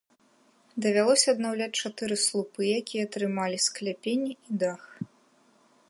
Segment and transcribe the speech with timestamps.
[0.85, 4.81] Давялося аднаўляць чатыры слупы, якія трымалі скляпенні і дах.